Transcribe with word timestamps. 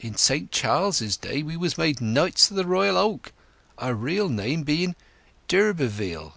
In 0.00 0.14
Saint 0.16 0.50
Charles's 0.50 1.18
days 1.18 1.44
we 1.44 1.54
was 1.54 1.76
made 1.76 2.00
Knights 2.00 2.50
o' 2.50 2.54
the 2.54 2.64
Royal 2.64 2.96
Oak, 2.96 3.34
our 3.76 3.92
real 3.94 4.30
name 4.30 4.62
being 4.62 4.96
d'Urberville!... 5.46 6.32